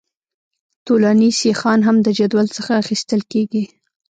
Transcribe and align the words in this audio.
طولاني 0.87 1.29
سیخان 1.41 1.79
هم 1.87 1.95
د 2.01 2.07
جدول 2.17 2.47
څخه 2.55 2.71
اخیستل 2.83 3.21
کیږي 3.31 3.63